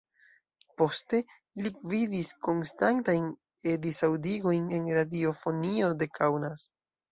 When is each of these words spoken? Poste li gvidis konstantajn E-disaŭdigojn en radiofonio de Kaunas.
Poste 0.81 1.19
li 1.65 1.71
gvidis 1.81 2.31
konstantajn 2.47 3.29
E-disaŭdigojn 3.75 4.75
en 4.81 4.91
radiofonio 5.01 5.93
de 6.03 6.11
Kaunas. 6.19 6.69